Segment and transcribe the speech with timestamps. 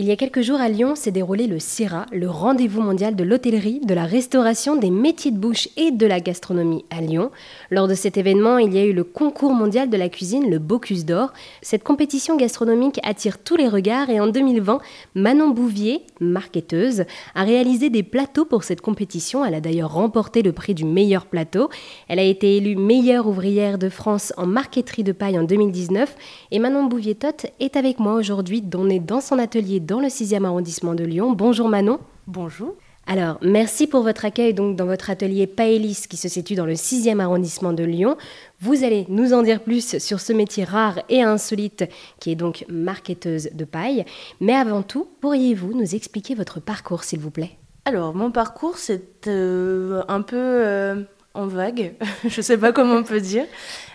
[0.00, 3.24] Il y a quelques jours à Lyon s'est déroulé le CIRA, le rendez-vous mondial de
[3.24, 7.32] l'hôtellerie, de la restauration, des métiers de bouche et de la gastronomie à Lyon.
[7.72, 10.60] Lors de cet événement, il y a eu le concours mondial de la cuisine, le
[10.60, 11.32] Bocuse d'Or.
[11.62, 14.78] Cette compétition gastronomique attire tous les regards et en 2020,
[15.16, 17.02] Manon Bouvier, marketeuse,
[17.34, 19.44] a réalisé des plateaux pour cette compétition.
[19.44, 21.70] Elle a d'ailleurs remporté le prix du meilleur plateau.
[22.06, 26.14] Elle a été élue meilleure ouvrière de France en marqueterie de paille en 2019
[26.52, 30.94] et Manon Bouvier-Tot est avec moi aujourd'hui, est dans son atelier dans le 6e arrondissement
[30.94, 31.32] de Lyon.
[31.32, 31.98] Bonjour Manon.
[32.26, 32.74] Bonjour.
[33.06, 36.74] Alors, merci pour votre accueil donc dans votre atelier Paélis qui se situe dans le
[36.74, 38.18] 6e arrondissement de Lyon.
[38.60, 41.88] Vous allez nous en dire plus sur ce métier rare et insolite
[42.20, 44.04] qui est donc marketeuse de paille.
[44.40, 47.52] Mais avant tout, pourriez-vous nous expliquer votre parcours, s'il vous plaît?
[47.86, 51.02] Alors, mon parcours, c'est euh, un peu euh,
[51.32, 51.94] en vague.
[52.28, 53.46] Je ne sais pas comment on peut dire.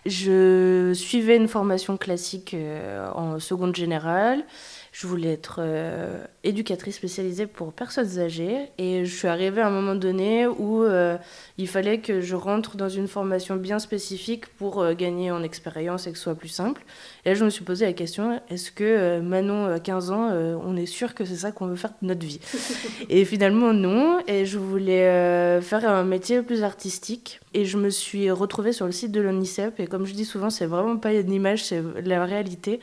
[0.08, 4.44] Je suivais une formation classique euh, en seconde générale.
[4.94, 9.72] Je voulais être euh, éducatrice spécialisée pour personnes âgées et je suis arrivée à un
[9.72, 11.18] moment donné où euh,
[11.58, 16.06] il fallait que je rentre dans une formation bien spécifique pour euh, gagner en expérience
[16.06, 16.84] et que ce soit plus simple.
[17.26, 20.30] Et là, je me suis posé la question est-ce que Manon, à 15 ans,
[20.64, 22.40] on est sûr que c'est ça qu'on veut faire de notre vie?
[23.10, 24.20] Et finalement, non.
[24.28, 27.40] Et je voulais faire un métier plus artistique.
[27.56, 29.80] Et je me suis retrouvée sur le site de l'ONICEP.
[29.80, 32.80] Et comme je dis souvent, c'est vraiment pas une image, c'est la réalité.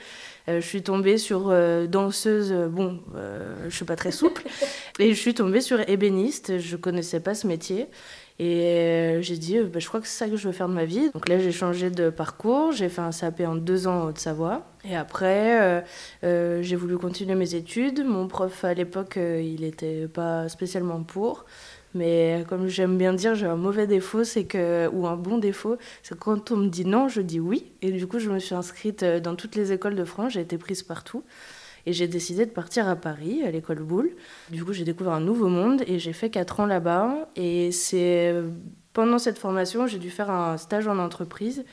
[0.49, 1.53] Je suis tombée sur
[2.03, 3.01] danseuse, euh, bon,
[3.69, 4.43] je suis pas très souple,
[4.99, 7.89] et je suis tombée sur ébéniste, je connaissais pas ce métier.
[8.43, 10.87] Et j'ai dit, bah, je crois que c'est ça que je veux faire de ma
[10.87, 11.11] vie.
[11.11, 12.73] Donc là, j'ai changé de parcours.
[12.73, 14.67] J'ai fait un CAP en deux ans en Haute-Savoie.
[14.83, 15.85] Et après,
[16.23, 18.03] j'ai voulu continuer mes études.
[18.03, 21.45] Mon prof, à l'époque, il n'était pas spécialement pour.
[21.95, 25.77] Mais comme j'aime bien dire, j'ai un mauvais défaut, c'est que ou un bon défaut,
[26.03, 27.73] c'est que quand on me dit non, je dis oui.
[27.83, 30.41] Et du coup, je me suis inscrite euh, dans toutes les écoles de France, j'ai
[30.41, 31.25] été prise partout.
[31.87, 34.11] Et j'ai décidé de partir à Paris, à l'école Boulle.
[34.51, 37.29] Du coup, j'ai découvert un nouveau monde et j'ai fait 4 ans là-bas.
[37.37, 38.35] Et c'est
[38.93, 41.65] pendant cette formation, j'ai dû faire un stage en entreprise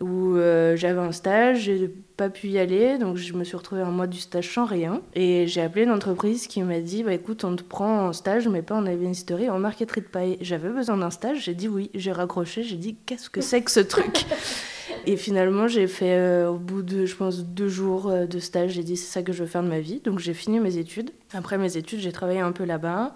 [0.00, 3.82] où euh, j'avais un stage, j'ai pas pu y aller, donc je me suis retrouvée
[3.82, 5.00] un mois du stage sans rien.
[5.14, 8.48] Et j'ai appelé une entreprise qui m'a dit bah, écoute, on te prend en stage,
[8.48, 10.36] mais pas en ébénisterie, en marqueterie de paille.
[10.40, 13.70] J'avais besoin d'un stage, j'ai dit oui, j'ai raccroché, j'ai dit qu'est-ce que c'est que
[13.70, 14.26] ce truc?
[15.06, 18.72] Et finalement, j'ai fait, euh, au bout de, je pense, deux jours euh, de stage,
[18.72, 20.00] j'ai dit c'est ça que je veux faire de ma vie.
[20.00, 21.10] Donc j'ai fini mes études.
[21.32, 23.14] Après mes études, j'ai travaillé un peu là-bas.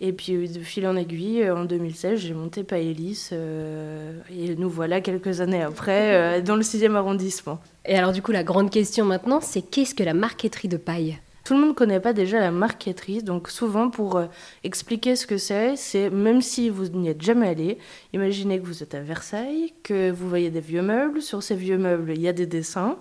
[0.00, 4.70] Et puis de fil en aiguille, euh, en 2016, j'ai monté Paélis euh, et nous
[4.70, 7.58] voilà quelques années après euh, dans le 6e arrondissement.
[7.84, 11.18] Et alors du coup, la grande question maintenant, c'est qu'est-ce que la marqueterie de paille?
[11.48, 14.20] Tout le monde ne connaît pas déjà la marqueterie, donc souvent pour
[14.64, 17.78] expliquer ce que c'est, c'est même si vous n'y êtes jamais allé,
[18.12, 21.78] imaginez que vous êtes à Versailles, que vous voyez des vieux meubles, sur ces vieux
[21.78, 22.98] meubles il y a des dessins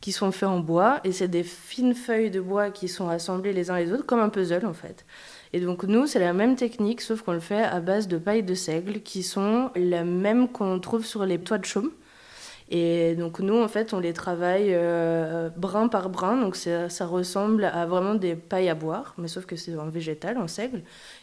[0.00, 3.52] qui sont faits en bois, et c'est des fines feuilles de bois qui sont assemblées
[3.52, 5.04] les uns les autres comme un puzzle en fait.
[5.52, 8.42] Et donc nous, c'est la même technique, sauf qu'on le fait à base de paille
[8.42, 11.90] de seigle, qui sont la même qu'on trouve sur les toits de chaume.
[12.74, 17.64] Et donc nous, en fait, on les travaille euh, brin par brin, donc ça, ressemble
[17.66, 20.80] à vraiment des pailles à boire, mais sauf que c'est en végétal, en seigle,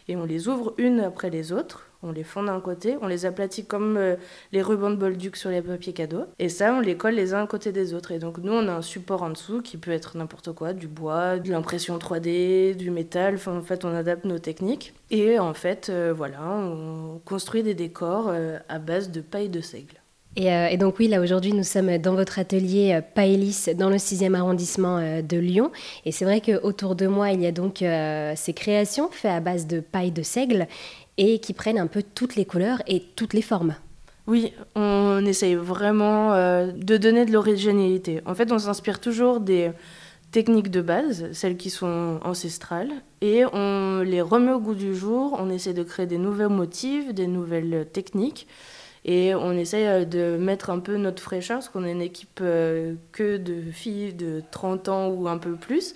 [0.08, 3.26] et on les ouvre une après les autres, on les fond d'un côté, on les
[3.26, 4.16] aplatit comme euh,
[4.52, 6.26] les rubans de Bolduc sur les papiers cadeaux.
[6.38, 8.12] Et ça, on les colle les uns à côté des autres.
[8.12, 10.88] Et donc, nous, on a un support en dessous qui peut être n'importe quoi, du
[10.88, 13.38] bois, de l'impression 3D, du métal.
[13.48, 14.94] En fait, on adapte nos techniques.
[15.12, 19.60] Et en fait, euh, voilà, on construit des décors euh, à base de paille de
[19.60, 19.99] seigle.
[20.41, 25.22] Et, donc oui, là aujourd'hui, nous sommes dans votre atelier Paélis dans le 6e arrondissement
[25.22, 25.72] de Lyon.
[26.05, 27.83] Et c'est vrai qu'autour de moi, il y a donc
[28.35, 30.67] ces créations faites à base de paille de seigle
[31.17, 33.75] et qui prennent un peu toutes les couleurs et toutes les formes.
[34.29, 38.21] Oui, on essaye vraiment euh, de donner de l'originalité.
[38.27, 39.71] En fait, on s'inspire toujours des
[40.31, 45.35] techniques de base, celles qui sont ancestrales, et on les remet au goût du jour.
[45.39, 48.47] On essaie de créer des nouveaux motifs, des nouvelles techniques.
[49.06, 52.40] Et on essaye euh, de mettre un peu notre fraîcheur, parce qu'on est une équipe
[52.42, 55.94] euh, que de filles de 30 ans ou un peu plus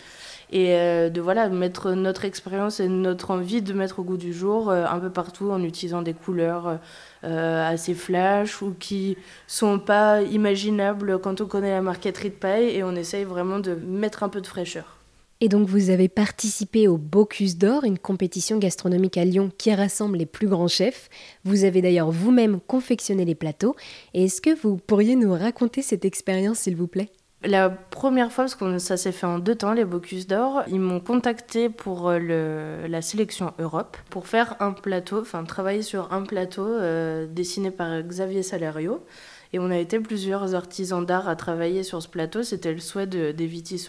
[0.51, 4.33] et euh, de voilà mettre notre expérience et notre envie de mettre au goût du
[4.33, 6.79] jour un peu partout en utilisant des couleurs
[7.23, 9.17] assez flash ou qui
[9.47, 13.73] sont pas imaginables quand on connaît la marqueterie de paille et on essaye vraiment de
[13.73, 15.02] mettre un peu de fraîcheur.
[15.43, 20.17] Et donc vous avez participé au Bocuse d'Or, une compétition gastronomique à Lyon qui rassemble
[20.17, 21.09] les plus grands chefs.
[21.43, 23.75] Vous avez d'ailleurs vous-même confectionné les plateaux.
[24.13, 27.09] Et est-ce que vous pourriez nous raconter cette expérience, s'il vous plaît?
[27.43, 30.79] La première fois, parce que ça s'est fait en deux temps, les Bocuse d'Or, ils
[30.79, 36.21] m'ont contacté pour euh, la sélection Europe pour faire un plateau, enfin travailler sur un
[36.21, 39.03] plateau euh, dessiné par Xavier Salerio.
[39.51, 42.41] Et on a été plusieurs artisans d'art à travailler sur ce plateau.
[42.41, 43.35] C'était le souhait de,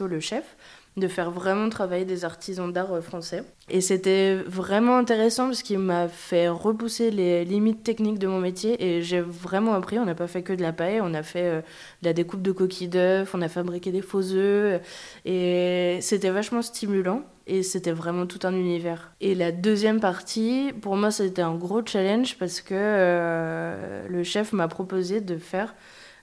[0.05, 0.57] le chef.
[0.97, 3.43] De faire vraiment travailler des artisans d'art euh, français.
[3.69, 8.83] Et c'était vraiment intéressant parce qu'il m'a fait repousser les limites techniques de mon métier
[8.83, 9.99] et j'ai vraiment appris.
[9.99, 11.61] On n'a pas fait que de la paille, on a fait euh,
[12.03, 14.81] de la découpe de coquilles d'œufs, on a fabriqué des faux œufs
[15.25, 19.13] et c'était vachement stimulant et c'était vraiment tout un univers.
[19.21, 24.53] Et la deuxième partie, pour moi, c'était un gros challenge parce que euh, le chef
[24.53, 25.75] m'a proposé de faire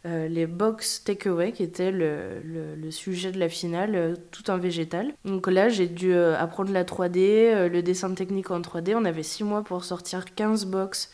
[0.07, 5.13] euh, les box takeaway, qui était le, sujet de la finale, euh, tout en végétal.
[5.25, 8.95] Donc là, j'ai dû euh, apprendre la 3D, le dessin technique en 3D.
[8.95, 11.11] On avait 6 mois pour sortir 15 box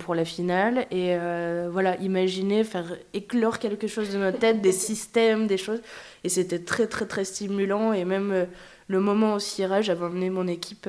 [0.00, 0.86] pour la finale.
[0.90, 1.16] Et
[1.70, 5.80] voilà, imaginer, faire éclore quelque chose de notre tête, des systèmes, des choses.
[6.24, 7.92] Et c'était très, très, très stimulant.
[7.92, 8.48] Et même
[8.88, 10.88] le moment au cirage, j'avais emmené mon équipe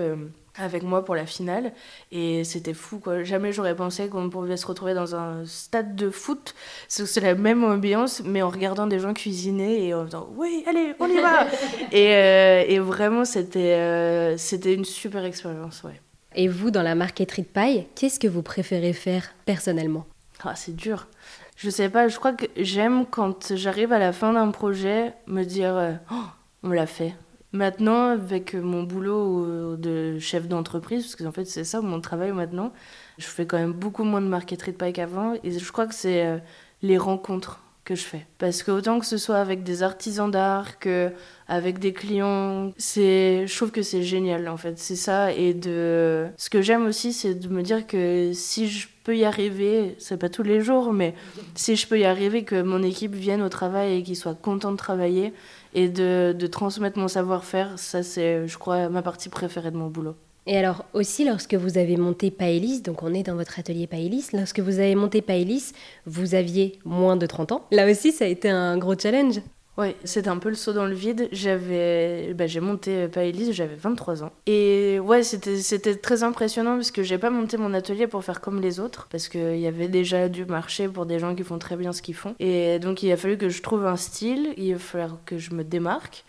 [0.55, 1.71] avec moi pour la finale.
[2.11, 3.23] Et c'était fou quoi.
[3.23, 6.53] Jamais j'aurais pensé qu'on pouvait se retrouver dans un stade de foot.
[6.87, 10.93] C'est la même ambiance mais en regardant des gens cuisiner et en disant oui allez
[10.99, 11.47] on y va.
[11.91, 15.99] Et, euh, et, vraiment c'était euh, c'était une super expérience ouais.
[16.35, 20.05] Et vous dans la marqueterie de paille qu'est-ce que vous préférez faire personnellement?
[20.43, 21.07] Ah c'est dur.
[21.55, 25.43] Je sais pas je crois que j'aime quand j'arrive à la fin d'un projet me
[25.43, 26.25] dire euh, oh,
[26.63, 27.13] on l'a fait
[27.53, 32.73] Maintenant, avec mon boulot de chef d'entreprise, parce que fait c'est ça mon travail maintenant,
[33.19, 35.93] je fais quand même beaucoup moins de marqueterie de paille qu'avant, et je crois que
[35.93, 36.37] c'est euh,
[36.81, 38.25] les rencontres que je fais.
[38.37, 41.11] Parce que autant que ce soit avec des artisans d'art que
[41.47, 46.49] avec des clients, je trouve que c'est génial en fait, c'est ça et de ce
[46.49, 50.29] que j'aime aussi c'est de me dire que si je peux y arriver, c'est pas
[50.29, 51.13] tous les jours mais
[51.55, 54.71] si je peux y arriver que mon équipe vienne au travail et qu'ils soient contents
[54.71, 55.33] de travailler
[55.73, 59.87] et de, de transmettre mon savoir-faire, ça c'est, je crois, ma partie préférée de mon
[59.87, 60.15] boulot.
[60.45, 64.27] Et alors aussi, lorsque vous avez monté Paelis, donc on est dans votre atelier Paelis,
[64.33, 65.71] lorsque vous avez monté Paelis,
[66.05, 67.65] vous aviez moins de 30 ans.
[67.71, 69.39] Là aussi, ça a été un gros challenge.
[69.77, 71.29] Oui, c'était un peu le saut dans le vide.
[71.31, 74.31] J'avais, bah, j'ai monté euh, Paelis, j'avais 23 ans.
[74.45, 78.39] Et ouais, c'était, c'était très impressionnant parce que j'ai pas monté mon atelier pour faire
[78.39, 81.57] comme les autres, parce qu'il y avait déjà du marché pour des gens qui font
[81.57, 82.35] très bien ce qu'ils font.
[82.39, 85.53] Et donc il a fallu que je trouve un style, il a fallu que je
[85.53, 86.23] me démarque.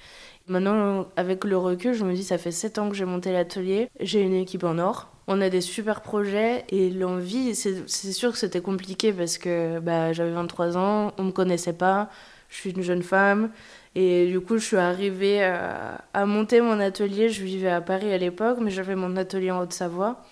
[0.47, 3.89] Maintenant, avec le recul, je me dis, ça fait 7 ans que j'ai monté l'atelier,
[4.01, 8.39] j'ai une équipe en or, on a des super projets et l'envie, c'est sûr que
[8.39, 12.11] c'était compliqué parce que bah, j'avais 23 ans, on me connaissait pas,
[12.55, 13.51] je suis une jeune femme.
[13.97, 17.29] Et du coup, je suis arrivée à, monter mon atelier.
[17.29, 20.23] Je vivais à Paris à l'époque, mais j'avais mon atelier en Haute-Savoie.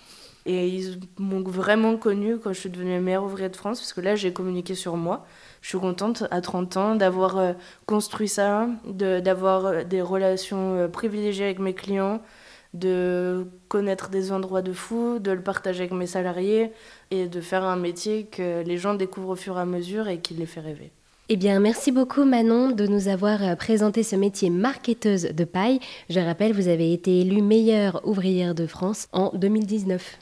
[0.45, 4.01] Et ils m'ont vraiment connue quand je suis devenue meilleure ouvrière de France, parce que
[4.01, 5.25] là, j'ai communiqué sur moi.
[5.61, 7.53] Je suis contente à 30 ans d'avoir euh,
[7.85, 12.21] construit ça, d'avoir euh, des relations euh, privilégiées avec mes clients,
[12.73, 16.73] de connaître des endroits de fou, de le partager avec mes salariés
[17.11, 20.19] et de faire un métier que les gens découvrent au fur et à mesure et
[20.19, 20.91] qui les fait rêver.
[21.29, 25.79] Eh bien, merci beaucoup Manon de nous avoir euh, présenté ce métier marketeuse de paille.
[26.09, 30.19] Je rappelle, vous avez été élue meilleure ouvrière de France en 2019.